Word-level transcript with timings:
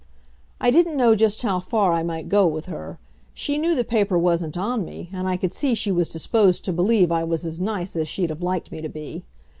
I 0.59 0.71
didn't 0.71 0.97
know 0.97 1.13
just 1.13 1.43
how 1.43 1.59
far 1.59 1.93
I 1.93 2.01
might 2.01 2.27
go 2.27 2.47
with 2.47 2.65
her. 2.65 2.97
She 3.35 3.59
knew 3.59 3.75
the 3.75 3.83
paper 3.83 4.17
wasn't 4.17 4.57
on 4.57 4.83
me, 4.83 5.11
and 5.13 5.27
I 5.27 5.37
could 5.37 5.53
see 5.53 5.75
she 5.75 5.91
was 5.91 6.09
disposed 6.09 6.65
to 6.65 6.73
believe 6.73 7.11
I 7.11 7.23
was 7.23 7.45
as 7.45 7.59
nice 7.59 7.95
as 7.95 8.07
she'd 8.07 8.31
have 8.31 8.41
liked 8.41 8.71
me 8.71 8.81
to 8.81 8.89
be. 8.89 9.25